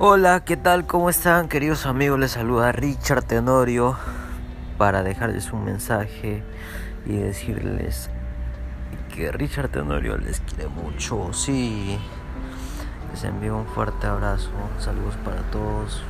[0.00, 0.86] Hola, ¿qué tal?
[0.86, 2.20] ¿Cómo están, queridos amigos?
[2.20, 3.96] Les saluda Richard Tenorio
[4.76, 6.44] para dejarles un mensaje
[7.04, 8.08] y decirles
[9.12, 11.32] que Richard Tenorio les quiere mucho.
[11.32, 11.98] Sí,
[13.10, 16.00] les envío un fuerte abrazo, saludos para todos.